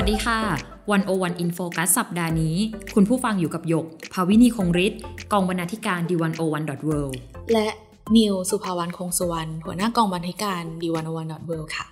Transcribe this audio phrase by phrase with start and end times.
[0.00, 0.40] วัสดีค่ะ
[0.90, 2.56] One-O-One In Focus สัปดาห์นี้
[2.94, 5.00] คุณผู้ฟังอยู่กับหยก ภาวินีคงฤทธิ์
[5.32, 6.90] กองบรรณาธิการ The One-O-One dot world
[7.52, 7.68] และ
[8.16, 11.86] นิวสุภาวรรณคงสุวรรณหัวหน้ากองบรรณาธิการ The One-O-One dot world ค่ะ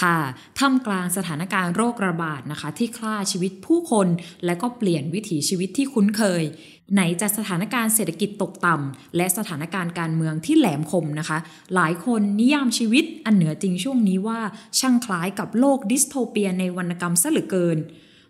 [0.00, 0.18] ค่ะ
[0.58, 4.08] ท่ามกลางสถานการณ์โรคระบาดนะคะ ที่ฆ่าชีวิตผู้คน
[4.44, 6.42] และก็เปลี่ยนวิถีชีวิตที่คุ้นเคย
[6.92, 11.38] ไหนจะสถานการณ์เศรษฐกิจตกต่ำและสถานการณ์การเมืองที่แหลมคมนะคะ
[11.74, 14.40] หลายคนนิยามชีวิตอันเหนือจริงช่วงนี้ว่า
[14.78, 17.78] ช่างคล้ายกับโลกดิสโทเปียในวรรณกรรมซะเหลือเกิน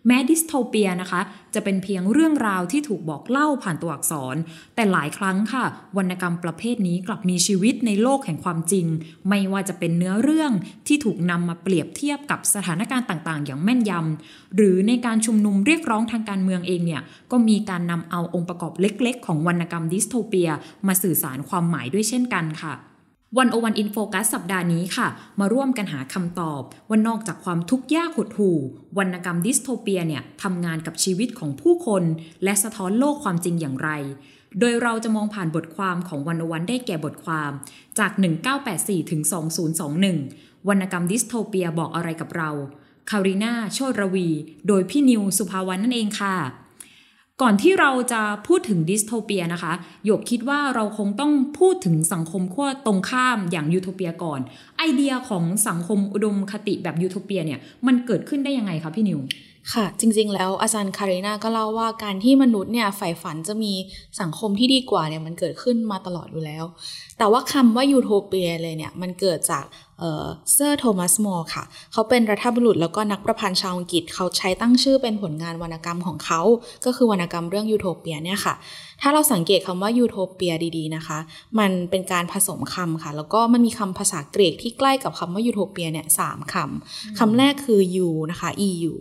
[0.07, 1.21] แม้ดิสโทเปียนะคะ
[1.53, 4.35] จะเป็นเพียงเรื่องราวที่ถูกบอกเล่าผ่านตัวอักษร
[4.75, 5.65] แต่หลายครั้งค่ะ
[5.97, 8.85] วรรณกรรมประเภทนี้กลับมีชีวิตในโลกแห่งความจริง
[9.29, 10.51] ไม่ว่าจะเป็นเนื้อเรื่อง
[10.87, 17.01] ที่ถูกนำมาเปรียบเทียบกับสถานการณ์ต่างๆ อย่างแม่นยำหรือในการชุมนุมเรียกร้องทางการเมืองเองเนี่ย
[17.31, 20.49] ก็มีการนำเอาองค์ประกอบเล็ก ๆ ของวรรณกรรมดิสโทเปีย
[20.87, 22.94] มาสื่อสารความหมายด้วยเช่นกันค่ะ
[23.37, 25.07] 101 In Focus สัปดาห์นี้ค่ะ
[25.39, 28.57] มาร่วมกันหาคำตอบ ว่านอกจากความทุกข์ยากหดหู่
[28.97, 32.03] วรรณกรรมดิสโทเปียเนี่ยทำงานกับชีวิตของผู้คน
[32.43, 33.89] และสะท้อนโลกความจริงอย่างไร
[34.59, 37.51] โดยเราจะมองผ่านบทความของ101 ได้แก่บทความ
[37.99, 38.11] จาก
[38.61, 39.21] 1984ถึง
[39.95, 42.49] 2001วรรณกรรมดิสโทเปียบอกอะไรกับเรา
[43.09, 44.27] คารินาโชติรวี
[44.67, 46.35] โดยพี่นิวสุภาวันนั่นเองค่ะ
[47.41, 49.73] ก่อนที่เราจะพูดถึงดิสโทเปียนะคะ
[50.05, 54.39] หยกคิดว่าเราคงต้องพูดถึงสังคมขั้วตรงข้ามอย่างยูโทเปียก่อน
[54.77, 59.19] ไอเดียของสังคมอุดมคติแบบยูโทเปียเนี่ยมันเกิดขึ้นได้ยังไงคะพี่นิว
[59.73, 63.73] ค่ะ จริงๆ แล้วอาจารย์คารินาก็เล่าว่าการที่มนุษย์เนี่ยใฝ่ฝันจะมี
[64.21, 66.63] สังคมที่ดีกว่าเนี่ยมันเกิดขึ้นมาตลอดอยู่แล้ว
[67.17, 69.65] แต่ว่าคำว่ายูโทเปียเลยเนี่ยมันเกิดจาก
[69.99, 71.63] เซอร์โทมัสมอร์ค่ะ
[71.93, 76.41] เขาเป็นรัฐบุรุษแล้วก็นักประพันธ์ชาวอังกฤษ เขาใช้ตั้งชื่อเป็นผลงานวรรณกรรมของเขา
[76.85, 78.53] ก็คือวรรณกรรมเรื่องยูโทเปียเนี่ยค่ะ
[79.07, 81.19] ถ้าเราสังเกตคำว่ายูโทเปียดีๆนะคะ
[81.59, 88.93] มันเป็นการผสมคำค่ะ แล้วก็มันมีคำภาษากรีกที่ใกล้กับคำว่ายูโทเปียเนี่ยสามคำคำแรกคือ u นะคะ eu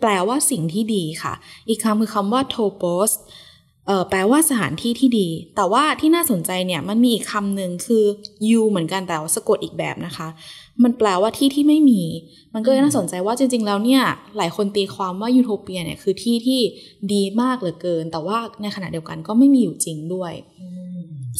[0.00, 1.34] แปลว่าสิ่งที่ดีค่ะ
[1.68, 3.10] อีกคำคือคำว่า topos
[4.08, 8.04] แปลว่าสถานที่ที่ดี แต่ว่าที่น่าสนใจเนี่ยมันมีอีกคำหนึ่งคือ
[8.48, 10.28] u เหมือนกันแต่ว่าสะกดอีกแบบนะคะ
[10.84, 12.02] มันแปลว่าที่ที่ไม่มี
[12.54, 14.02] มันก็เลยน่าสนใจว่าจริง ๆ แล้วเนี่ย
[14.36, 16.60] หลายคนตีความว่ายูโทเปียเนี่ยคือที่ที่
[17.12, 20.32] ดีมากเหลือเกิน แต่ว่าในขณะเดียวกันก็ไม่มีอยู่จริงด้วย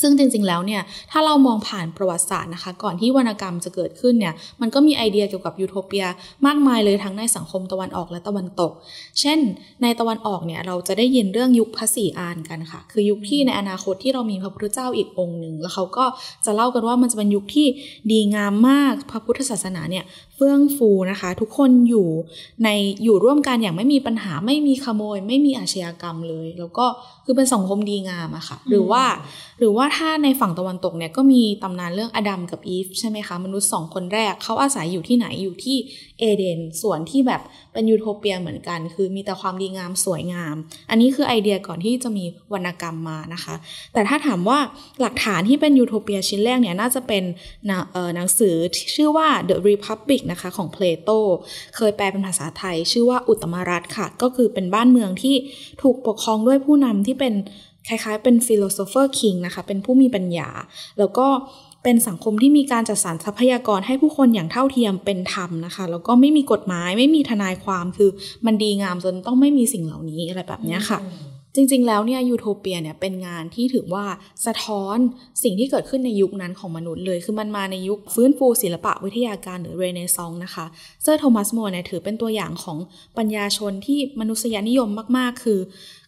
[0.01, 6.05] ซึ่งจริงๆ แล้วเนี่ย ถ้าเรามองผ่านประวัติศาสตร์นะคะ ก่อนที่วรรณกรรมจะเกิดขึ้นเนี่ย มันก็มีไอเดียเกี่ยวกับยูโทเปีย
[6.47, 8.73] มากมายเลยทั้งในสังคมตะวันออกและตะวันตก
[9.21, 9.39] เช่น
[9.83, 16.05] ในตะวันออกเนี่ย เราจะได้ยินเรื่องยุคพระศรีอานกันค่ะ คือยุคที่ในอนาคตที่เรามีพระพุทธเจ้าอีกองค์หนึ่ง แล้วเขาก็
[16.45, 17.67] จะเล่ากันว่ามันจะเป็นยุคที่
[18.11, 20.05] ดีงามมาก พระพุทธศาสนาเนี่ย
[20.43, 22.09] เฟื่องฟูนะคะ ทุกคนอยู่
[22.65, 22.69] ใน
[23.05, 26.87] อยู่ร่วมกันอย่างไม่มีปัญหาไม่มีขโมย ไม่มีอาชญากรรมเลย แล้วก็
[27.25, 29.05] คือเป็นสังคมดีงามอะค่ะ หรือว่า
[29.59, 35.77] หรือว่าถ้าในฝั่งตะวันตกเนี่ยก็มีตำนานเรื่องอดัมกับอีฟใช่ไหมคะ มนุษย์สองคนแรกเขาอาศัยอยู่ที่ไหนอยู่ที่
[36.21, 37.43] เอเดนส่วนที่แบบ
[37.73, 40.55] เป็นยูโทเปียเหมือนกัน คือมีแต่ความดีงามสวยงาม
[40.91, 43.55] อันนี้คือไอเดียก่อนที่จะมีวรรณกรรมมานะคะ
[43.93, 44.59] แต่ถ้าถามว่า
[45.01, 47.25] หลักฐานที่เป็นยูโทเปียชิ้นแรกเนี่ยน่าจะเป็น
[48.15, 48.55] หนังสือ
[48.95, 51.11] ชื่อว่า The Republic นะคะของเพลโต
[51.77, 55.37] เคยแปลเป็นภาษาไทย ชื่อว่าอุตมรัฐค่ะ ก็คือเป็นบ้านเมืองที่
[55.83, 57.35] ถูกปกครองด้วยผู้นำที่เป็น
[57.89, 60.49] คล้ายๆ เป็น philosopher king นะคะ เป็นผู้มีปัญญา
[60.99, 61.27] แล้วก็
[61.83, 68.11] เป็นสังคมที่มีการจัดสรรทรัพยากรให้ผู้คนอย่างเท่าเทียมเป็นธรรมนะคะ แล้วก็ไม่มีกฎหมายไม่มีทนายความคือ
[68.47, 70.99] มันดีงามจนต้องไม่มีสิ่งเหล่านี้อะไรแบบนี้ค่ะ
[71.55, 74.05] จริงๆ แล้วเนี่ยยูโทเปียเนี่ยเป็นงานที่ถือว่า
[74.47, 74.97] สะท้อน
[75.43, 80.67] สิ่งที่เกิดขึ้นในยุคนั้นของมนุษย์เลย คือมันมาในยุคฟื้นฟูศิลปะวิทยาการหรือเรเนซองส์นะคะ
[81.03, 82.79] เซอร์โทมัสมอร์เนี่ยถือเป็นตัวอย่างของ
[83.19, 85.61] ปัญญาชนที่มนุษยนิยมมากๆ คือ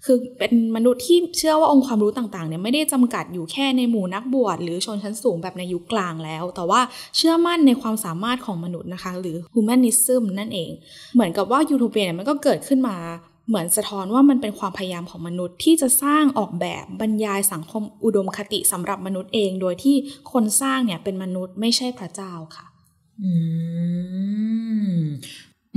[0.07, 6.81] คือเป็นมนุษย์ที่เชื่อว่าองค์ความรู้ต่างๆ เนี่ยไม่ได้จำกัดอยู่แค่ในหมู่นักบวชหรือชนชั้นสูงแบบในยุคกลางแล้ว แต่ว่า
[7.17, 10.71] เชื่อมั่นในความสามารถของมนุษย์นะคะ หรือ humanism นั่นเอง
[11.15, 12.97] เหมือนกับว่ายูโทเปียเนี่ยมันก็เกิดขึ้นมา
[13.49, 19.97] เหมือนสะท้อนว่ามันเป็นความพยายามของมนุษย์ที่จะสร้างออกแบบบรรยายสังคมอุดมคติสำหรับมนุษย์เอง โดยที่
[20.33, 22.67] คนสร้างเนี่ยเป็นมนุษย์ไม่ใช่พระเจ้าค่ะ
[23.23, 23.31] อื
[24.97, 25.03] ม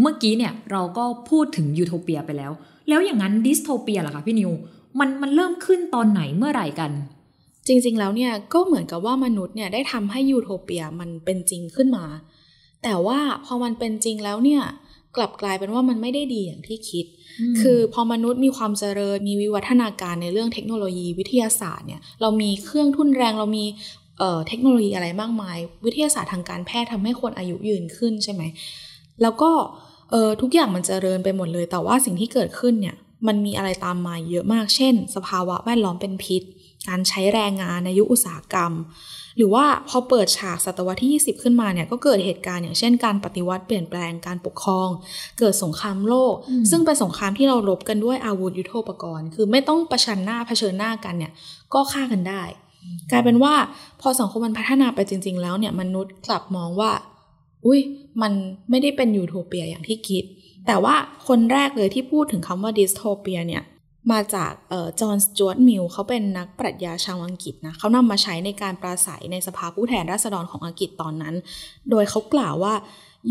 [0.01, 2.51] เมื่อกี้เนี่ยเราก็พูดถึงยูโทเปียไปแล้ว
[2.89, 4.51] แล้วอย่างนั้นดิสโทเปียล่ะคะพี่นิว
[4.99, 6.91] มันมันเริ่มขึ้นตอนไหนเมื่อไหร่กัน
[7.67, 12.05] จริง ๆ แล้วเนี่ยก็เหมือนกับว่ามนุษย์เนี่ยได้ทำให้ยูโทเปียมันเป็นจริงขึ้นมา
[12.83, 14.61] แต่ว่าพอมันเป็นจริงแล้วเนี่ย
[15.17, 17.05] กลับกลายเป็นว่ามันไม่ได้ดีอย่างที่คิด
[17.61, 23.65] คือพอมนุษย์มีความเจริญ มีวิวัฒนาการในเรื่องเทคโนโลยีวิทยาศาสตร์เนี่ย เรามีเครื่องทุ่นแรงเรามี
[24.19, 28.43] เอ่อเทคโนโลยีอะไรมากมาย วิทยาศาสตร์ทางการแพทย์ทำให้คนอายุยืนขึ้นใช่ไหม
[29.21, 29.51] แล้วก็
[30.11, 32.95] เออทุกอย่างมันเจริญไปหมดเลย แต่ว่าสิ่งที่เกิดขึ้นเนี่ย
[33.27, 36.43] มันมีอะไรตามมาเยอะมาก เช่น สภาวะแวดล้อมเป็นพิษ
[36.87, 38.71] การใช้แรงงานในยุคอุตสาหกรรม
[39.37, 44.89] หรือว่าพอเปิดฉากศตวรรษที่ 20 ขึ้นมาเนี่ยก็เกิดเหตุการณ์อย่างเช่นการปฏิวัติเปลี่ยนแปลงการปกครอง
[45.39, 46.33] เกิดสงครามโลก
[46.69, 51.31] ซึ่งเป็นสงครามที่เรารบกันด้วยอาวุธยุโทโธปกรณ์ คือไม่ต้องประชันหน้าเผชิญหน้ากันเนี่ย
[51.73, 52.43] ก็ฆ่ากันได้
[53.11, 53.53] กลายเป็นว่า
[54.01, 56.91] พอสังคมมันพัฒนาไปจริง ๆ แล้วเนี่ยมนุษย์กลับมองว่า
[57.65, 57.79] อุ้ย
[58.21, 58.31] มัน
[58.69, 60.23] ไม่ได้เป็นยูโทเปียอย่างที่คิด
[60.67, 60.95] แต่ว่า
[61.27, 63.63] คนแรกเลยที่พูดถึงคำว่าดิสโทเปียเนี่ย
[64.11, 64.53] มาจาก
[65.01, 71.35] จอห์นสจวตมิลล์เขาเป็นนักปรัชญาชาวอังกฤษนะเขานำมาใช้ในการปราศรัยในสภาผู้แทนราษฎรของอังกฤษตอนนั้น
[71.89, 72.73] โดยเขากล่าวว่า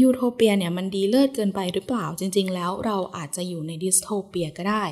[0.00, 4.84] ยูโทเปียเนี่ยมันดีเลิศเกินไปหรือเปล่าจริง ๆ แล้วเราอาจจะอยู่ในดิสโทเปียก็ได้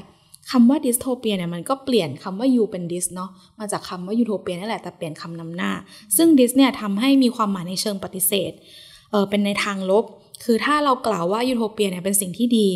[0.50, 5.70] คำว่าดิสโทเปียเนี่ยมันก็เปลี่ยนคำว่ายูเป็นดิสเนาะมาจากคำว่ายูโทเปียนั่นแหละแต่เปลี่ยนคำนำหน้า
[6.16, 8.52] ซึ่งดิสเนี่ยทำให้มีความหมายในเชิงปฏิเสธ
[9.10, 10.04] เออเป็นในทางลบ
[10.44, 12.68] คือถ้าเรากล่าวว่ายูโทเปียเนี่ยเป็นสิ่งที่ดี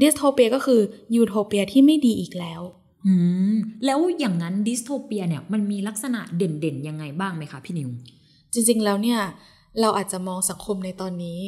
[0.00, 0.80] ดิสโทเปียก็คือ
[1.14, 2.60] ยูโทเปียที่ไม่ดีอีกแล้ว
[3.06, 3.14] อื
[3.54, 7.90] มแล้วอย่างนั้นดิสโทเปียเนี่ยมันมีลักษณะเด่นๆ ยังไงบ้างไหมคะพี่นิว
[8.52, 9.20] จริงๆแล้วเนี่ย
[9.80, 11.40] เราอาจจะมองสังคมในตอนนี้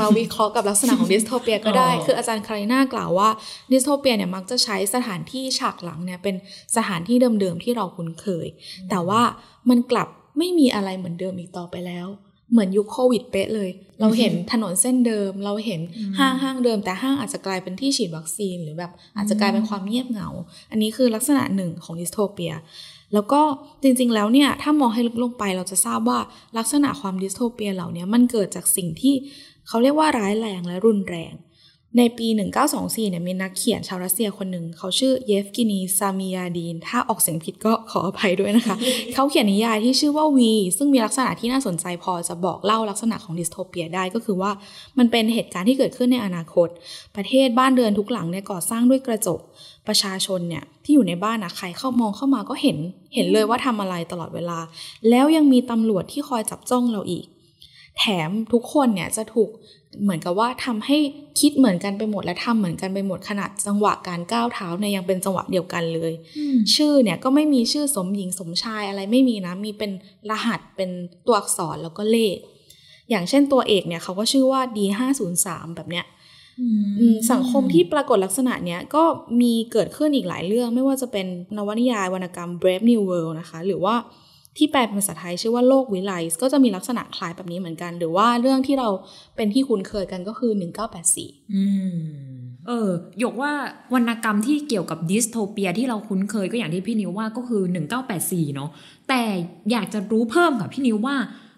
[0.00, 3.28] มาวิเคราะห์กับลักษณะของดิสโทเปียก็ได้ คืออาจารย์คารินากล่าวว่า
[3.72, 6.34] ดิสโทเปียเนี่ยมักจะใช้สถานที่ฉากหลังเนี่ยเป็น
[6.76, 8.46] สถานที่เดิมๆที่เราคุ้นเคย
[8.90, 9.22] แต่ว่า
[9.68, 10.08] มันกลับ
[10.38, 12.06] ไม่มีอะไรเหมือนเดิมอีกต่อไปแล้ว
[12.52, 15.80] เหมือนยุคโควิดเป๊ะเลย เราเห็นถนนเส้นเดิม เราเห็น
[16.18, 20.28] ห้างห้างเดิม แต่ห้างอาจจะกลายเป็นที่ฉีดวัคซีนหรือแบบอาจจะกลายเป็นความเงียบเหงา
[20.70, 22.52] อันนี้คือลักษณะหนึ่งของดิสโทเปีย
[23.14, 23.40] แล้วก็
[23.82, 26.18] จริงๆแล้วเนี่ย ถ้ามองให้ลึกลงไปเราจะทราบว่า
[26.58, 29.14] ลักษณะความดิสโทเปียเหล่านี้มันเกิดจากสิ่งที่
[29.68, 31.32] เขาเรียกว่าร้ายแรงและรุนแรง
[31.96, 32.28] ในปี
[32.68, 38.76] 1924 เนี่ยมีนักเขียนชาวรัสเซียคนหนึ่ง เขาชื่อเยฟกินีซามิยาติน ถ้าออกเสียงผิดก็ขออภัยด้วยนะคะ
[39.14, 44.50] เขาเขียนนิยายที่ชื่อว่าวี ซึ่งมีลักษณะที่น่าสนใจพอจะบอกเล่าลักษณะของดิสโทเปียได้ก็คือว่า
[44.98, 46.68] มันเป็นเหตุการณ์ที่เกิดขึ้นในอนาคต
[47.16, 49.40] ประเทศบ้านเรือนทุกหลังเนี่ยก่อสร้างด้วยกระจก
[49.86, 52.78] ประชาชนเนี่ยที่อยู่ในบ้านนะใครเข้ามองเข้ามาก็เห็น
[53.14, 54.58] เห็นเลยว่าทำอะไรตลอดเวลา
[55.10, 57.26] แล้วยังมีตำรวจที่คอยจับจ้องเราอีก
[57.98, 59.50] แถมทุกคนเนี่ยจะถูก
[60.02, 60.98] เหมือนกับว่าทำให้
[61.40, 66.12] คิดเหมือนกันไปหมดและทำเหมือนกันไปหมดขนาดจังหวะการก้าวเท้าเนี่ยยังเป็นจังหวะเดียวกันเลย
[66.74, 69.90] ชื่อเนี่ยก็ไม่มีชื่อสมหญิงสมชายอะไรไม่มีนะ มีเป็น
[70.30, 70.90] รหัสเป็น
[71.26, 72.36] ตัวอักษรแล้วก็เลข
[73.10, 76.06] อย่างเช่นตัวเอกเนี่ยเขาก็ชื่อว่า D503 แบบเนี้ย
[77.32, 79.02] สังคมที่ปรากฏลักษณะเนี้ยก็
[79.40, 83.94] มีเกิดขึ้นอีกหลายเรื่องไม่ว่าจะเป็นนวนิยายวรรณกรรม Brave New World นะคะ หรือว่า
[84.58, 86.12] ที่แปลเป็นภาษาไทยชื่อว่าโลกวิไล
[86.42, 88.88] ก็จะมีลักษณะคล้ายแบบนี้เหมือนกัน หรือว่าเรื่องที่เรา
[89.36, 90.52] เป็นที่คุ้นเคยกันก็คือ
[91.02, 91.64] 1984อื
[91.94, 91.98] ม
[92.66, 92.90] เออ
[93.20, 93.52] หยกว่า
[93.94, 97.62] วรรณกรรมที่เกี่ยวกับดิสโทเปียที่เราคุ้นเคยก็อย่างที่พี่นิวว่าก็คือ
[98.08, 98.70] 1984 เนาะ
[99.08, 99.22] แต่
[99.70, 101.16] อยากจะรู้เพิ่มค่ะพี่นิวว่า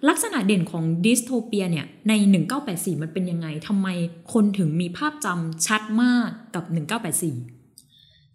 [0.08, 2.12] ลักษณะเด่นของดิสโทเปียเนี่ยใน
[2.58, 3.88] 1984 มันเป็นยังไงทำไม
[4.32, 7.60] คนถึงมีภาพจำชัดมากกับ 1984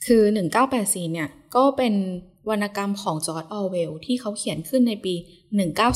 [0.05, 0.21] คือ
[0.67, 1.93] 1984 เนี่ย ก็เป็น
[2.49, 5.13] วรรณกรรมของจอร์จ ออร์เวลล์ที่เขาเขียนขึ้นในปี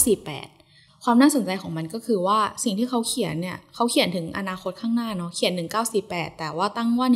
[0.09, 5.53] 1948 ความน่าสนใจของมันก็คือว่าสิ่งที่เขาเขียนเนี่ยเขาเขียนถึงอนาคตข้างหน้าเนาะเขียน
[5.95, 7.07] 1948 แต่ว่าตั้งว่า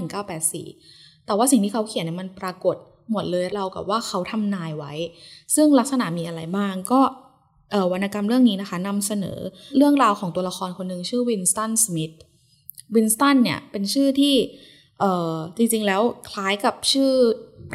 [0.59, 2.75] 1984 แต่ว่าสิ่งที่เขาเขียนเนี่ยมันปรากฏ
[3.11, 4.93] หมดเลยราวกับว่าเขาทำนายไว้
[5.55, 7.01] ซึ่งลักษณะมีอะไรบ้างก็
[7.91, 9.39] วรรณกรรมเรื่องนี้นะคะนำเสนอ
[9.77, 12.11] เรื่องราวของตัวละครคนหนึ่งชื่อวินสตันสมิธ
[12.95, 14.35] วินสตันเนี่ยเป็นชื่อที่
[15.57, 17.11] จริงๆแล้วคล้ายกับชื่อ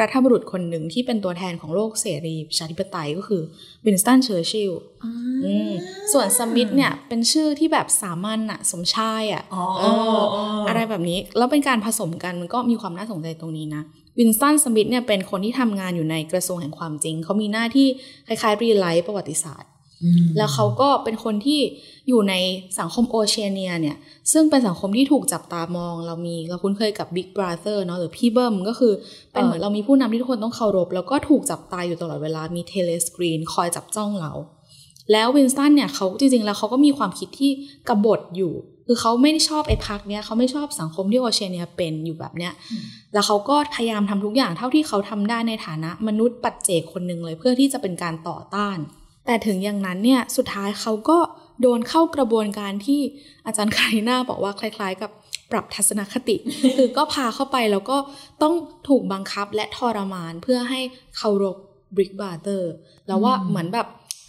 [0.00, 3.42] รัฐบุรุษคนหนึ่งที่เป็นตัวแทนของโลกเสรีประชาธิปไตยก็คือ
[3.84, 4.72] วินสตันเชอร์ชิล
[6.12, 9.42] ส่วนสมิธเนี่ยเป็นชื่อที่แบบสามัญอะสมชายอะ
[10.68, 13.82] อะไรแบบนี้ แล้วเป็นการผสมกันมันก็มีความน่าสนใจตรงนี้นะ
[14.18, 17.88] วินสตันสมิธเนี่ยเป็นคนที่ทำงานอยู่ในกระทรวงแห่งความจริง เขามีหน้าที่
[18.26, 19.70] คล้ายๆ rewrite ประวัติศาสตร์
[20.37, 21.61] แล้วเขาก็เป็นคนที่
[22.09, 22.35] อยู่ใน
[22.78, 23.97] สังคมโอเชียเนียเนี่ย
[24.33, 28.93] ซึ่งเป็นสังคมที่ถูกจับตามอง เรามีเราคุ้นเคยกับ Big Brother เนาะหรือพี่เบิ้มก็คือ
[29.33, 34.33] เป็นเหมือนเรามีผู้นำที่ทุกคนต้องเคารพ แล้วก็ถูกจับตาอยู่ตลอดเวลามีเทเลสกรีนคอยจับจ้องเรา
[35.12, 37.50] แล้ววินสตันเนี่ยเขาจริงๆ แล้วเขาก็มีความคิดที่
[37.88, 38.52] กบฏอยู่
[38.87, 42.52] คือเขาไม่ได้ชอบไอ้พรรคเนี้ยเขาไม่ชอบสังคมที่โอเชียเนียเป็นอยู่แบบเนี้ย
[43.14, 48.78] แล้วเขาก็พยายามทำทุกอย่างเท่าที่เขาทำได้ในฐานะมนุษย์ปัจเจกคนหนึ่งเลยเพื่อที่จะเป็นการต่อต้าน
[49.28, 51.18] แต่ถึงอย่างนั้นเนี่ยสุดท้ายเขาก็
[51.62, 53.00] โดนเข้ากระบวนการที่
[53.47, 55.11] อาจารย์คาริน่าบอกว่าคล้าย ๆ กับ
[55.50, 56.37] ปรับทัศนคติ
[56.76, 57.97] คือก็พาเข้าไปแล้วก็
[58.42, 58.54] ต้อง
[58.88, 60.80] ถูกบังคับและทรมานเพื่อให้
[61.16, 61.56] เคารพ
[61.94, 62.73] Big Brother
[63.06, 63.87] แล้วว่าเหมือนแบบ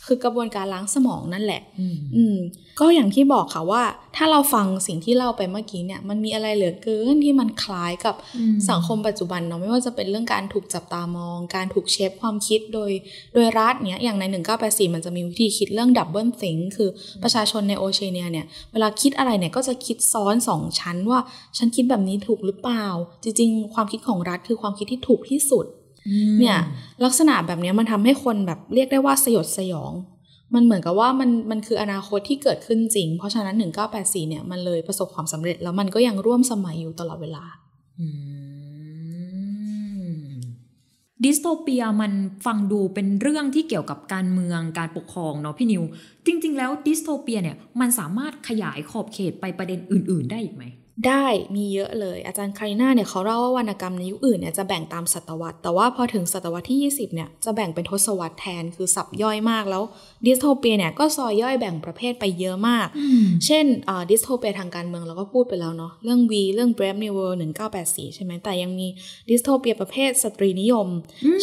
[0.09, 2.37] คือกระบวนการล้างสมองนั่นแหละอืมอืม
[2.79, 3.83] ก็อย่างที่บอกค่ะว่า
[4.15, 12.91] ถ้าเราฟังสิ่งที่เล่าไปเมื่อกี้เนี่ยมันมีอะไรเหลือเกินที่มันคล้ายกับอืมสังคมปัจจุบันเนาะไม่ว่าจะเป็นเรื่องการถูกจับตามอง การถูก shape ความคิดโดย
[13.33, 14.23] โดยรัฐเนี้ยอย่างใน
[14.59, 16.89] 1984มันจะมีวิธีคิดเรื่องดับเบิล t ิงคือ
[17.23, 21.19] ประชาชนในโอเชียเนียเนี่ยเวลาคิดอะไรเนี่ยก็จะคิดซ้อนสองชั้นว่า
[21.57, 22.85] ฉันคิดแบบนี้ถูกหรือเปล่า
[23.23, 25.65] จริง ๆ ความคิดของรัฐคือความคิดที่ถูกที่สุด
[26.39, 26.57] เนี่ย
[27.05, 29.91] ลักษณะแบบนี้มันทำให้คนแบบเรียกได้ว่าสยดสยอง
[30.55, 33.55] มันเหมือนกับว่ามันมันคืออนาคตที่เกิดขึ้นจริง เพราะฉะนั้น
[33.93, 37.43] 1984 เนี่ยมันเลยประสบความสำเร็จ แล้วมันก็ยังร่วมสมัยอยู่ตลอดเวลา
[41.25, 42.11] ดิสโทเปียมัน
[42.45, 45.83] ฟังดูเป็นเรื่องที่เกี่ยวกับการเมืองการปกครองเนาะพี่นิว
[46.25, 50.63] จริง ๆ แล้วดิสโทเปียเนี่ยมันสามารถขยายขอบเขตไปประเด็นอื่น ๆ ได้อีกไหม
[51.07, 51.25] ได้
[51.55, 59.83] มีเยอะเลย อาจารย์คาริน่าเนี่ยเขาเล่าว่าวรรณกรรมในยุคอื่นเนี่ยจะแบ่งตามศตวรรษ แต่ว่าพอถึงศตวรรษที่ 20 เนี่ยจะแบ่งเป็นทศวรรษแทนคือสับย่อยมากแล้ว
[60.25, 62.87] ดิสโทเปียเนี่ยก็ซอยย่อยแบ่งประเภทไปเยอะมาก
[63.45, 63.65] เช่น
[64.09, 67.37] ดิสโทเปียทางการเมืองเราก็พูดไปแล้วเนาะเรื่อง V เรื่อง Brave New World
[67.77, 68.87] 1984 ใช่ไหมแต่ยังมี
[69.29, 70.87] ดิสโทเปียประเภทสตรีนิยม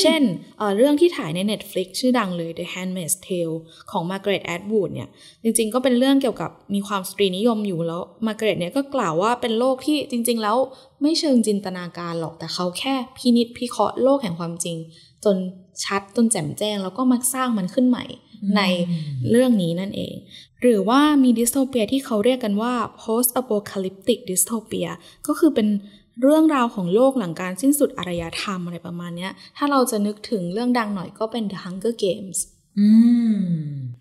[0.01, 0.23] เช่น
[0.59, 3.57] เอ่อเรื่องที่ถ่ายใน Netflix ชื่อดังเลย The Handmaid's Tale
[3.91, 5.09] ของ Margaret Atwood เนี่ย
[5.43, 10.57] จริงๆก็เป็นเรื่องเกี่ยวกับมีความสตรีนิยมอยู่แล้ว Margaret เนี่ยก็กล่าวว่าเป็นโลกที่จริง ๆ แล้ว
[11.03, 14.77] ไม่เชิงจินตนาการหรอกแต่เขาแค่พินิจพิเคราะห์โลกแห่งความจริง
[15.25, 15.37] จน
[15.85, 18.05] ชัดจนแจ่มแจ้ง แล้วก็มาสร้างมันขึ้นใหม่
[18.57, 18.63] ใน
[19.31, 20.15] เรื่องนี้นั่นเอง
[20.61, 24.91] หรือว่ามีดิสโทเปียที่เขาเรียกกันว่า post apocalyptic dystopia
[25.27, 25.69] ก็คือเป็น
[26.23, 32.39] เรื่องราวของโลกหลังการสิ้นสุดอารยธรรมอะไรประมาณเนี้ยถ้าเราจะนึกถึงเรื่องดังหน่อยก็เป็น The Hunger Games
[32.79, 32.89] อื
[33.35, 33.37] ม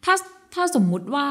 [0.06, 0.16] ถ้า
[0.54, 1.28] ถ้าสมมุติว่า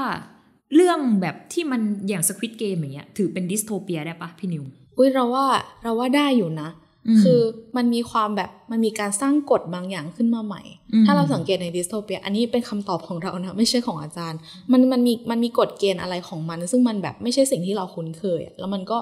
[0.74, 4.64] เรื่องแบบที่มันอย่าง Squid Game อย่างเงี้ยถือเป็นดิสโทเปียได้ปะพี่นิว
[4.98, 5.46] อุ้ยเราว่า
[5.82, 6.68] เราว่าได้อยู่นะ
[7.08, 7.40] อืมคือ
[7.76, 10.62] มันมีความแบบมันมีการสร้างกฎบางอย่างขึ้นมาใหม่
[10.92, 14.38] อืมถ้าเราสังเกตในดิสโทเปีย อันนี้เป็นคำตอบของเรานะไม่ใช่ของอาจารย์
[14.72, 18.98] มันมันมีมันมีกฎเกณฑ์อะไรของมัน ซึ่งมันแบบไม่ใช่สิ่งที่เราคุ้นเคยอะแล้วมันก็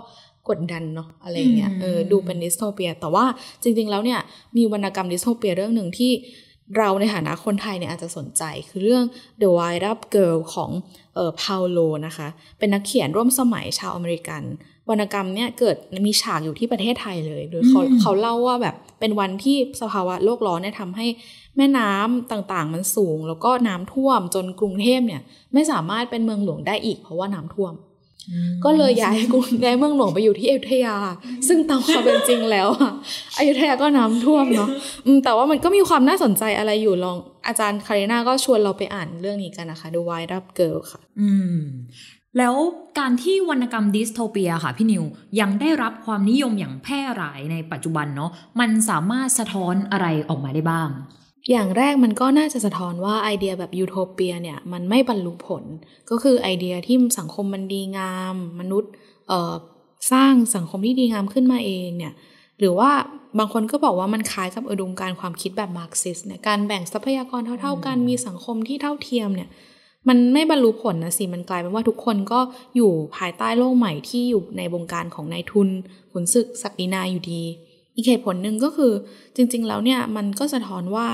[0.49, 3.25] กดดันเนาะอะไรอย่างเงี้ยเออดูเป็นดิสโทเปีย แต่ว่า
[3.63, 4.21] จริง ๆ แล้วเนี่ย
[4.57, 6.13] มีวรรณกรรมดิสโทเปียเรื่องหนึ่งที่
[6.77, 9.05] เราในฐานะคนไทยเนี่ยอาจจะสนใจคือเรื่อง
[9.41, 10.71] The Windup Girl ของ
[11.15, 14.43] เอ่อพาโลนะคะ เป็นนักเขียนร่วมสมัยชาวอเมริกัน
[14.91, 15.77] วรรณกรรมเนี่ยเกิด
[16.07, 21.07] มีฉากอยู่ที่ประเทศไทยเลยโดยเขาอืมเขาเล่าว่าแบบเป็นวันที่สภาวะโลกร้อนเนี่ยทำให้
[21.57, 25.23] แม่น้ำต่างๆ มันสูง แล้วก็น้ำท่วมจนกรุงเทพเนี่ย
[25.55, 27.73] ไม่สามารถเป็นเมืองหลวงได้อีกเพราะว่าน้ำท่วม
[28.65, 30.97] ก็เลยย้ายกรุงย้ายเมืองหลวงไปอยู่ที่อยุธยา
[31.49, 32.93] ซึ่งตามความเป็นจริงแล้วอะ
[33.39, 34.69] อยุธยาก็น้ำท่วมเนาะ
[35.07, 41.61] อืมแต่ว่ามันก็มีความน่าสนใจอะไรอยู่ลองอาจารย์คาริน่าก็ชวนเราไปอ่านเรื่องนี้กันนะคะ The Windup Girl ค่ะ อืม
[42.39, 42.55] แล้ว
[42.99, 45.05] การที่วรรณกรรมดิสโทเปียค่ะพี่นิว
[45.41, 50.89] ยังได้รับความนิยมอย่างแพร่หลายในปัจจุบันเนาะมันสามารถสะท้อนอะไรออกมาได้บ้าง
[51.51, 55.65] อย่างแรกมันก็น่าจะสะท้อนว่าไอเดียแบบยูโทเปียเนี่ยมันไม่บรรลุผล
[56.11, 58.91] ก็คือไอเดียที่สังคมมันดีงาม มนุษย์
[59.29, 59.55] เอ่อ
[60.13, 62.13] สร้างสังคมที่ดีงามขึ้นมาเองเนี่ย
[62.59, 62.91] หรือว่า
[63.39, 69.49] บางคนก็บอกว่ามันคล้ายกับอุดมการณ์ความคิดแบบมาร์กซิสเนี่ยการแบ่งทรัพยากรเท่าๆกันมีสังคมที่เท่าเทียมเนี่ย
[70.09, 72.41] มันไม่บรรลุผลนะสิ มันกลายเป็นว่าทุกคนก็
[72.77, 75.69] อยู่ภายใต้โลกใหม่ที่อยู่ในวงการของนายทุน
[76.13, 77.43] ขุนศึกศักดินาอยู่ดี
[77.95, 78.93] อีกเหตุผลหนึ่งก็คือ
[79.37, 81.09] จริง ๆ แล้วเนี่ยมันก็สะท้อนว่า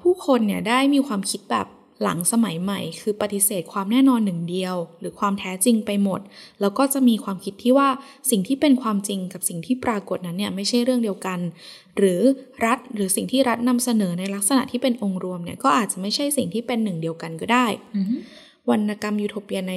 [0.00, 1.66] ผู้คนเนี่ยได้มีความคิดแบบ
[2.02, 6.20] หลังสมัยใหม่ คือปฏิเสธความแน่นอนหนึ่งเดียว หรือความแท้จริงไปหมด
[6.60, 7.88] แล้วก็จะมีความคิดที่ว่า
[8.30, 11.38] สิ่งที่เป็นความจริงกับสิ่งที่ปรากฏนั้นเนี่ยไม่ใช่เรื่องเดียวกัน
[11.96, 12.20] หรือ
[12.64, 17.66] รัฐหรือสิ่งที่รัฐนำเสนอในลักษณะที่เป็นองค์รวมเนี่ยก็อาจจะไม่ใช่สิ่งที่เป็นหนึ่งเดียวกันก็ได้
[18.70, 19.74] วรรณกรรมยูโทเปียใน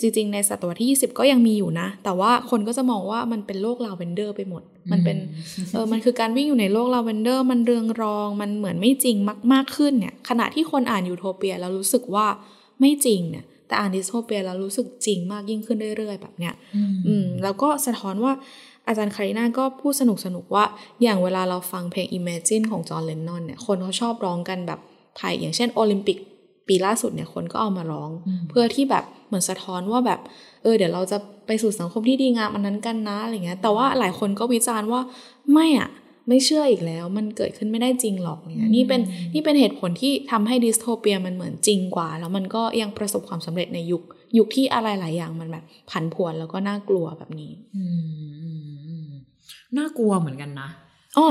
[0.00, 4.62] จริง ๆ ในศตวรรษที่ 20 ก็ยังมีอยู่นะ แต่ว่าคนก็จะมองว่ามันเป็นโลกลาเวนเดอร์ไปหมด
[4.92, 5.16] มันเป็น
[5.72, 9.16] เออมันคือการวิ่งอยู่ในโลกลาเวนเดอร์ มันเรืองรอง มันเหมือนไม่จริง
[9.52, 12.26] มากๆขึ้นเนี่ยขณะที่คนอ่านยูโทเปียแล้วรู้สึกว่า
[12.80, 16.54] ไม่จริงเนี่ยแต่อ่านดิสโทเปียแล้วรู้สึกจริงมากยิ่งขึ้นเรื่อยๆ แบบเนี้ย
[17.06, 18.32] อืมแล้วก็สะท้อนว่า
[18.86, 20.64] อาจารย์คาริน่าก็พูดสนุกสนุกๆว่า
[21.02, 24.80] อย่างเวลาเราฟังเพลง Imagine ของจอห์นเลนนอนเนี่ย คนเขาชอบร้องกันแบบ
[25.18, 26.18] ไทยอย่างเช่นโอลิมปิก
[26.68, 28.10] ปีล่าสุดเนี่ยคนก็เอามาร้อง
[28.50, 30.20] เพื่อที่แบบเหมือนสะท้อนว่าแบบ
[30.62, 35.00] เออเดี๋ยวเราจะไปสู่สังคมที่ดีงามอันนั้นกันนะอะไรเงี้ยแต่ว่าหลายคนก็วิจารณ์ว่า
[35.52, 35.90] ไม่อะ
[36.28, 39.00] ไม่เชื่ออีกแล้วมันเกิดขึ้นไม่ได้จริงหรอกเนี่ยนี่เป็น
[39.34, 44.02] นี่เป็นเหตุผลที่ทำให้ดิสโทเปียมันเหมือนจริงกว่า แล้วมันก็ยังประสบความสำเร็จในยุค
[44.38, 49.08] ยุคที่อะไรหลายอย่างมันแบบผันผวนแล้วก็น่ากลัวแบบนี้อืมอืมอืม
[49.78, 50.68] น่ากลัวเหมือนกันนะ
[51.18, 51.26] อ๋อ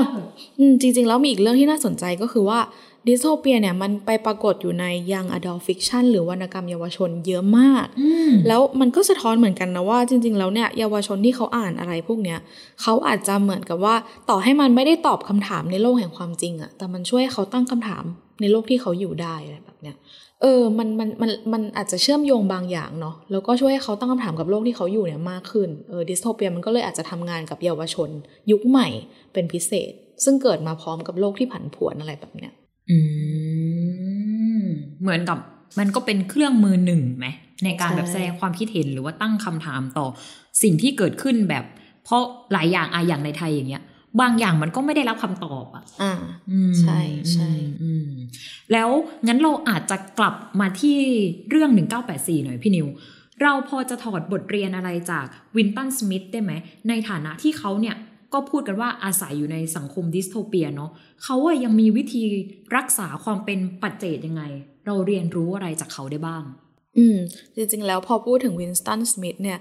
[0.58, 2.58] อืมจริง ๆ แล้วมีอีกเรื่องที่น่าสนใจก็คือว่า
[3.06, 12.38] ดิสโทเปียเนี่ยมันไปปรากฏอยู่ในยังอด l ลฟิกชันหรือวรรณกรรมเยาวชนเยอะมากอืมแล้วมันก็สะท้อนเหมือนกันนะว่าจริง ๆ แล้วเนี่ยเยาวชนที่เขาอ่านอะไรพวกเนี้ย
[12.82, 13.94] เขาอาจจะเหมือนกับว่า
[14.30, 18.04] ต่อให้มันไม่ได้ตอบคำถามในโลกแห่งความจริงอะแต่มันช่วยให้เขาตั้งคำถาม
[18.40, 19.96] ในโลกที่เขาอยู่ได้อะไรแบบเนี้ย
[20.42, 28.10] เออมันมันมันมันอาจจะเชื่อมโยงบางอย่างเนาะแล้วก็ช่วยให้เขาตั้งคำถามกับโลกที่เขาอยู่เนี่ยมากขึ้นเออดิสโทเปียมันก็เลยอาจจะทำงานกับเยาวชน
[28.50, 28.88] ยุคใหม่
[29.32, 29.92] เป็นพิเศษ
[30.24, 32.52] ซึ่งเกิดมาพร้อมกับโลกที่ผันผวนอะไรแบบเนี้ย
[32.90, 32.98] อื
[34.62, 34.64] ม
[35.02, 35.38] เหมือนกับ
[35.78, 37.26] มันก็เป็นเครื่องมือหนึ่งไหม
[37.64, 40.06] ในการใช่แบบแสดงความคิดเห็นหรือว่าตั้งคำถามต่อ
[40.62, 41.64] สิ่งที่เกิดขึ้นแบบ
[42.04, 42.22] เพราะ
[42.52, 43.82] หลายอย่างอะอย่างในไทยอย่างเงี้ย
[44.20, 46.12] บางอย่างมันก็ไม่ได้รับคำตอบอะอ่า
[46.50, 47.00] อืมใช่
[47.32, 47.50] ใช่
[47.82, 48.28] อืมอืม
[48.72, 48.88] แล้ว
[49.26, 50.98] งั้นเราอาจจะกลับมาที่
[51.50, 51.70] เรื่อง
[52.08, 52.86] 1984 หน่อยพี่นิว
[53.42, 55.26] เราพอจะถอดบทเรียนอะไรจาก
[55.56, 56.52] วินสตันสมิธได้ไหม
[56.88, 57.96] ในฐานะที่เขาเนี่ย
[58.34, 60.90] ก็พูดกันว่าอาศัยอยู่ในสังคมดิสโทเปียเนาะ
[61.24, 62.22] เขาอะยังมีวิธี
[62.76, 64.42] รักษาความเป็นปัจเจกยังไง
[64.86, 66.42] เราเรียนรู้อะไรจากเขาได้บ้าง
[66.98, 67.16] อืม
[67.54, 69.58] จริงๆ แล้วพอพูดถึงวินสตันสมิธเนี่ย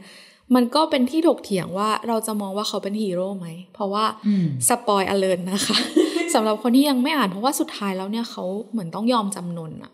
[0.56, 5.78] มันก็เป็นที่ถกเถียงว่าเราจะมองว่าเขาเป็นฮีโร่ไหม เพราะว่าอืม spoiler alert นะคะ
[6.34, 9.92] สำหรับคนที่ยังไม่อ่านเพราะว่าสุดท้ายแล้วเนี่ยเขาเหมือนต้องยอมจำนนอะ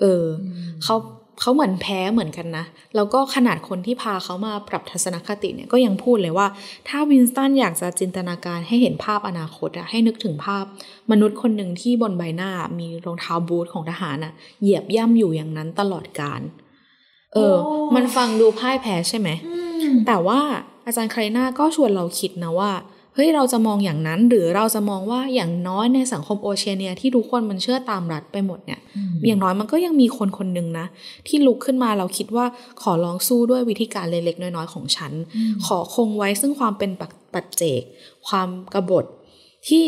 [0.00, 0.48] เออ
[0.84, 0.96] เขา
[1.40, 2.64] เขาเหมือนแพ้เหมือนกันนะ
[2.96, 6.46] แล้วก็ขนาดคนที่พาเขามาปรับทัศนคติเนี่ยก็ยังพูดเลยว่า
[6.88, 10.64] ถ้าวินสตันอยากจะจินตนาการให้เห็นภาพอนาคตอะให้นึกถึงภาพ
[11.10, 16.40] มนุษย์คนหนึ่งที่บนใบหน้ามีรองเท้าบูทของทหารอะเหยียบย่ำอยู่อย่างนั้นตลอดกาล
[17.34, 19.28] เออโอ้มันฟังดูพ่ายแพ้ใช่ไหม
[20.06, 20.40] แต่ว่า
[20.86, 22.70] อาจารย์คาริน่าก็ชวนเราคิดนะว่า
[23.14, 28.80] เฮ้ยเราจะมองอย่างนั้นหรือเราจะมองว่าอย่างน้อยในสังคมโอเชียเนียที่ทุกคนมันเชื่อตามรัฐไปหมดเนี่ย
[29.26, 30.86] อย่างน้อยมันก็ยังมีคนคนหนึ่งนะ
[31.26, 32.46] ที่ลุกขึ้นมาเราคิดว่า
[32.82, 35.12] ขอลองสู้ด้วยวิธีการเล็กๆน้อยๆของฉัน
[35.66, 37.82] ขอคงไว้ซึ่งความเป็นปักปัจเจก
[38.28, 39.04] ความกบฏ
[39.68, 39.84] ที่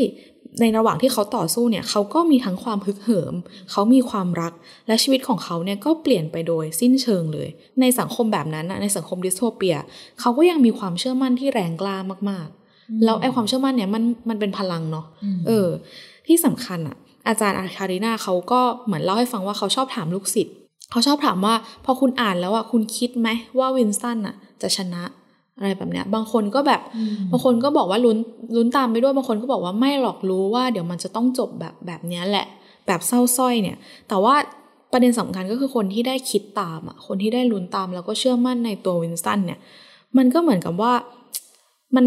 [0.61, 3.35] ในระหว่างที่เขาต่อสู้เนี่ยเขาก็มีทั้งความฮึกเหิม
[3.71, 4.53] เขามีความรัก
[4.87, 7.49] และชีวิตของเขาเนี่ยก็เปลี่ยนไปโดยสิ้นเชิงเลย
[7.81, 9.77] ในสังคมแบบนั้นน่ะในสังคมดิสโทเปีย
[10.21, 11.97] เขาก็ยังมีความเชื่อมั่นที่แรงกล้า
[12.31, 12.66] มากๆ
[13.05, 15.07] แล้วไอ้ความเชื่อมั่นเนี่ยมันมันเป็นพลังเนาะ
[15.47, 15.69] เออ
[16.27, 16.97] ที่สำคัญอะ
[17.29, 20.55] อาจารย์อาคารินาเขาก็เหมือนเล่าให้ฟังว่าเขาชอบถามลูกศิษย์
[20.91, 23.29] เขาชอบถามว่าพอคุณอ่านแล้วอะคุณคิดไหม
[23.59, 25.03] ว่าวินสตันอะจะชนะ
[25.59, 26.81] อะไรแบบเนี้ย บางคนก็แบบ
[27.31, 28.19] บางคนก็บอกว่าลุ้น
[28.57, 32.47] ลุ้นตามไปด้วยบางคนก็บอกว่าไม่หรอกรู้ว่าเดี๋ยวมันจะต้องจบแบบแบบเนี้ยแหละ
[32.87, 33.77] แบบเศร้าสร้อยเนี่ย
[34.09, 34.35] แต่ว่า
[34.93, 39.59] ประเด็นสำคัญก็คือคนที่ได้คิดตามอะคนที่ได้ลุ้นตามแล้วก็เชื่อมั่นในตัววินสตันเนี่ย
[40.17, 40.93] มันก็เหมือนกับว่า
[41.97, 42.07] มัน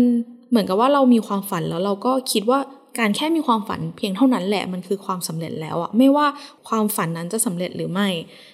[0.49, 2.59] เหมือนกับว่าเรามีความฝันแล้วเราก็คิดว่า
[2.99, 6.27] การแค่มีความฝันเพียงเท่านั้นแหละมันคือความสำเร็จแล้วอะไม่ว่า
[6.67, 8.07] ความฝันนั้นจะสำเร็จหรือไม่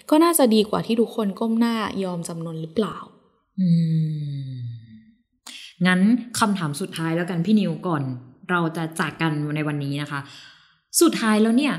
[0.10, 2.96] ก็น่าจะดีกว่าที่ทุกคนก้มหน้ายอมจำนนหรือเปล่า
[3.60, 3.68] อื
[4.48, 4.54] ม
[5.88, 6.00] งั้น
[6.40, 8.04] คำถามสุดท้ายแล้วกันพี่นิวก่อน
[8.50, 10.20] เราจะจากกันในวันนี้นะคะ
[11.02, 11.74] สุดท้ายแล้วเนี่ย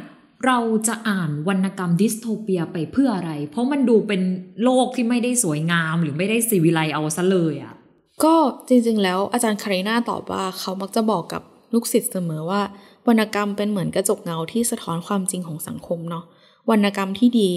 [0.47, 4.23] เราจะอ่านวรรณกรรมดิสโทเปียไปเพื่ออะไร เพราะมันดูเป็น
[4.65, 7.75] โลกที่ไม่ได้สวยงามหรือไม่ได้สีวิไลเอาซะเลยอะ
[8.25, 8.35] ก็
[8.69, 12.63] จริงๆ แล้วอาจารย์คาริน่าตอบว่าเขามักจะบอกกับลูกศิษย์เสมอว่า
[13.09, 16.25] วรรณกรรมเป็นเหมือนกระจกเงาที่สะท้อนความจริงของสังคมเนาะ
[16.71, 17.51] วรรณกรรมที่ดี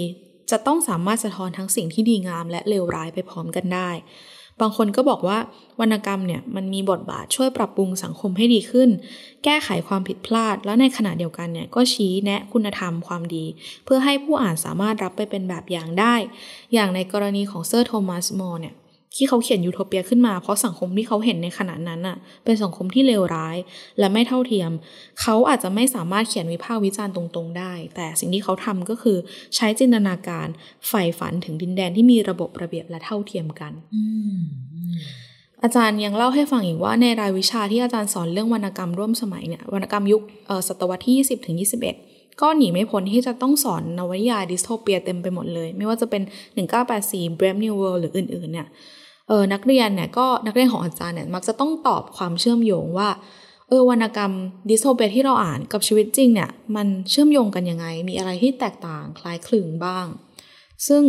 [0.50, 3.90] จะต้องสามารถสะท้อนทั้งสิ่งที่ดีงามและเลวร้ายไปพร้อมกันได้
[4.60, 5.38] บางคนก็บอกว่า
[5.80, 8.90] วรรณกรรมเนี่ยมันมีบทบาทช่วยปรับปรุงสังคมให้ดีขึ้น
[9.44, 13.44] แก้ไขความผิดพลาด แล้วในขณะเดียวกันเนี่ยก็ชี้แนะคุณธรรมความดี
[13.84, 16.14] เพื่อให้ผู้อ่านสามารถรับไปเป็นแบบอย่างได้
[16.74, 18.74] อย่างในกรณีของเซอร์โทมัสมอร์เนี่ย
[19.16, 23.56] ที่เขาเขียนยูโทเปียขึ้นมาเพราะสังคมที่เขาเห็นในขณะนั้นน่ะ เป็นสังคมที่เลวร้าย
[23.98, 24.70] และไม่เท่าเทียม
[25.20, 29.18] เขาอาจจะไม่สามารถเขียนวิพากษ์วิจารณ์ตรงๆ ได้ แต่สิ่งที่เขาทำก็คือ
[29.56, 30.48] ใช้จินตนาการ
[30.88, 34.02] ใฝ่ฝันถึงดินแดนที่มีระบบระเบียบและเท่าเทียมกันอื
[34.38, 34.40] ม
[35.62, 42.09] อาจารย์ยังเล่าให้ฟังอีกว่าในรายวิชาที่อาจารย์สอนเรื่องวรรณกรรมร่วมสมัยเนี่ยวรรณกรรมยุคเอ่อศตวรรษที่ 20ถึง21
[42.40, 46.22] ก็หนีไม่พ้นที่จะต้องสอนนวนิยายดิสโทเปียเต็มไปหมดเลย ไม่ว่าจะเป็น
[46.80, 48.68] 1984 Brave New World หรืออื่นๆเนี่ย
[49.28, 53.08] เออนักเรียนเนี่ยก็นักเรียนของอาจารย์เนี่ยมักจะต้องตอบความเชื่อมโยงว่า
[53.68, 54.32] เออวรรณกรรม
[54.70, 60.06] ดิสโทเปียที่เราอ่านกับชีวิตจริงเนี่ยมันเชื่อมโยงกันยังไง มีอะไรที่แตกต่างคล้ายคลึงบ้าง
[60.88, 61.02] ซึ่ง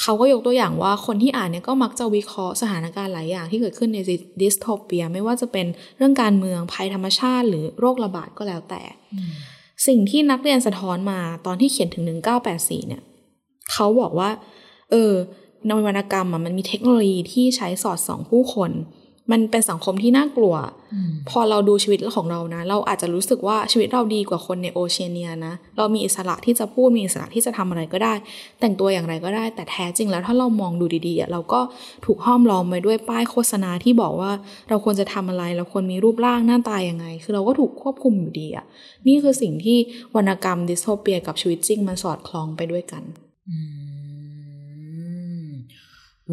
[0.00, 3.98] เขาก็ยกตัวอย่างว่าคนที่อ่านเนี่ยก็มักจะวิเคราะห์สถานการณ์หลายอย่างที่เกิดขึ้นใน
[4.42, 8.82] ดิสโทเปีย ไม่ว่าจะเป็นเรื่องการเมืองภัยธรรมชาติ หรือโรคระบาดก็แล้วแต่
[9.86, 12.04] สิ่งที่นักเรียนสะท้อนมาตอนที่เขียนถึง
[12.46, 13.02] 1984 เนี่ย
[13.72, 14.30] เขาบอกว่า
[14.90, 15.12] เออ
[15.68, 18.70] นวรรณกรรมอะมันมีเทคโนโลยีที่ใช้สอดส่องผู้คน
[19.30, 20.54] มันเป็นสังคมที่น่ากลัว
[21.30, 28.14] พอเราดูชีวิตของเรานะ เราอาจจะรู้สึกว่าชีวิตเราดีกว่าคนในโอเชียเนียนะ เรามีอิสระที่จะพูดมีอิสระที่จะทำอะไรก็ได้
[28.60, 31.60] แต่งตัวอย่างไรก็ได้ แต่แท้จริงแล้วถ้าเรามองดูดีๆอะเราก็
[32.04, 34.32] ถูกห้อมล้อมไว้ด้วยป้ายโฆษณาที่บอกว่า
[34.68, 38.64] เราควรจะทำอะไร เราควรมีรูปร่างหน้าตายังไง คือเราก็ถูกควบคุมอยู่ดีอะ
[39.06, 39.78] นี่คือสิ่งที่
[40.16, 43.02] วรรณกรรมดิสโทเปียกับชีวิตจริงมันสอดคล้องไปด้วยกัน
[43.48, 43.81] อืม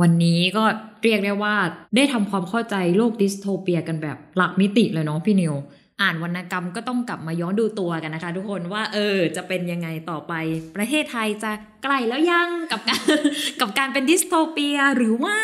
[0.01, 0.63] วันนี้ก็
[1.03, 1.55] เรียกได้ว่า
[1.95, 5.55] ได้ทำความเข้าใจโลกดิสโทเปียกันแบบหลากมิติเลยเนาะพี่นิว
[6.01, 10.33] อ่านวรรณกรรมก็ต้องกลับมาย้อนดูตัวกันนะคะ ทุกคนว่าเออจะเป็นยังไงต่อไป
[10.75, 11.51] ประเทศไทยจะ
[11.83, 13.01] ใกล้แล้วยังกับการ
[13.61, 15.35] กับการเป็นดิสโทเปียหรือว่า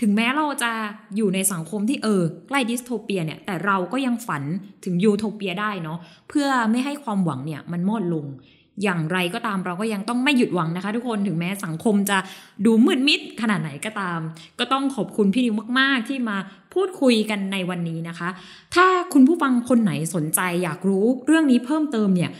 [0.00, 0.72] ถึงแม้เราจะ
[1.16, 4.42] อยู่ในสังคมที่เออใกล้ดิสโทเปียเนี่ยแต่เราก็ยังฝัน
[4.84, 5.98] ถึงยูโทเปียได้เนาะ
[6.28, 8.26] เพื่อไม่ให้ความหวังเนี่ยมันมอดลง
[8.82, 12.18] อย่างไรก็ตามเราก็ยังต้องไม่หยุดหวังนะคะ ทุกคนถึงแม้สังคมจะ
[12.66, 14.20] ดูมืดมิดขนาดไหนก็ตาม
[14.58, 16.36] ก็ต้องขอบคุณพี่นิวมาก ๆ ที่มา
[16.74, 18.28] พูดคุยกันในวันนี้นะคะ
[18.74, 22.30] ถ้าคุณผู้ฟังคนไหนสนใจอยากรู้เรื่องนี้เพิ่มเติมเนี่ย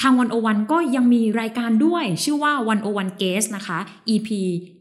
[0.00, 3.78] ทางวันโอวันก็ยังมีรายการด้วย ชื่อว่าวันโอวัน Gaze นะคะ
[4.14, 4.28] EP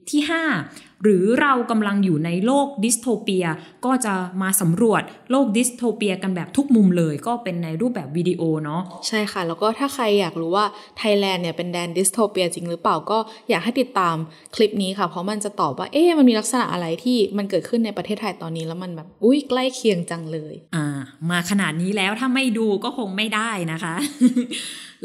[0.09, 0.21] ที่
[0.55, 3.45] 5 หรือเรากำลังอยู่ในโลกดิสโทเปีย
[3.85, 10.65] ก็จะมาสำรวจโลกดิสโทเปียกันแบบทุกมุมเลย ก็เป็นในรูปแบบวิดีโอเนาะใช่ค่ะ แล้วก็ถ้าใครอยากรู้ว่า
[10.97, 13.17] ไทยแลนด์เนี่ยเป็นแดนดิสโทเปียจริงหรือเปล่าก็
[13.49, 14.15] อยากให้ติดตาม
[14.55, 20.85] คลิปนี้ค่ะ เพราะมันจะตอบว่าเอ๊ะมันมีลักษณะอะไรที่มันเกิดขึ้นในประเทศไทยตอนนี้แล้วมันแบบอุ้ยใกล้เคียงจังเลยอ่า
[21.29, 23.95] มาขนาดนี้แล้วถ้าไม่ดูก็คงไม่ได้นะคะ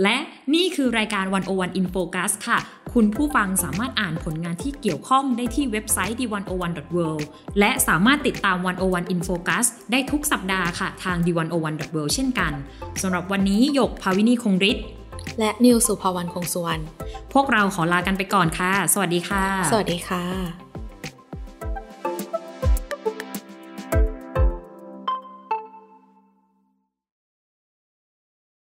[0.02, 0.16] และ
[0.54, 2.59] นี่คือรายการ 101 in Focus ค่ะ
[2.94, 7.23] คุณผู้ฟังสามารถอ่านผลงานที่เกี่ยวข้องได้ที่เว็บไซต์ d101.world
[7.59, 12.53] และสามารถติดตาม 101 in Focus ได้ทุกสัปดาห์ค่ะทาง d101.world เช่นกัน
[13.03, 14.85] สำหรับวันนี้หยกภาวินีคงฤทธิ์
[15.38, 16.83] และนิวสุภาวรรณคงสุวรรณ
[17.33, 20.63] พวกเราขอลากันไปก่อนค่ะ สวัสดีค่ะ สวัสดีค่ะ